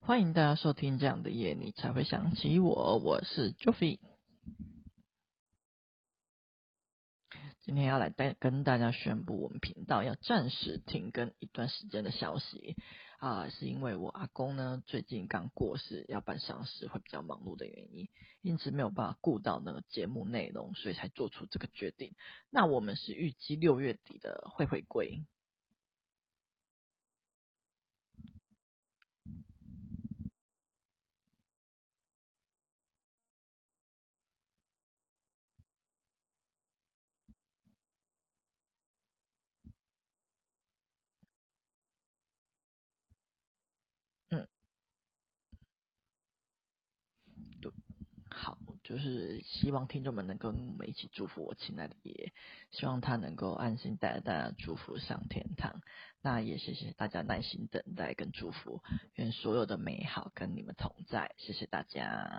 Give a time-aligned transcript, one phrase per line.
[0.00, 2.98] 欢迎大家收听这样的夜，你才会想起我。
[2.98, 3.98] 我是 Joffy，
[7.60, 12.76] 今天要来带跟大家宣布，我们频道要暂时停更一段时间的消息
[13.18, 18.08] 啊，是因为我阿公呢最近刚过世，要办丧事会比较忙碌的原因，
[18.40, 22.14] 因此没有办法顾到那个节目内容，所以才做出这个决定。
[22.50, 25.26] 那我们是预计六月底的会回归。
[48.38, 52.32] 好就是希望听众们能跟我们一起祝福我亲爱的爷爷，
[52.70, 55.82] 希望他能够安心带着大家祝福上天堂。
[56.22, 58.80] 那也谢谢大家耐心等待跟祝福，
[59.14, 61.34] 愿所有的美好跟你们同在。
[61.36, 62.36] 谢谢大家。